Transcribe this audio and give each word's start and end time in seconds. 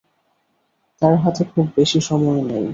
তার 1.01 1.15
হাতে 1.23 1.43
খুব 1.51 1.65
বেশি 1.77 1.99
সময় 2.09 2.41
নেই। 2.49 2.65